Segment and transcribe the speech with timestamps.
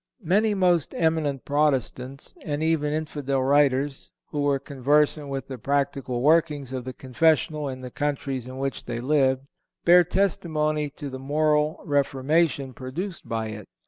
[0.23, 6.73] Many most eminent Protestant, and even infidel writers, who were conversant with the practical workings
[6.73, 9.45] of the confessional in the countries in which they lived,
[9.85, 13.67] bear testimony to the moral reformation produced by it.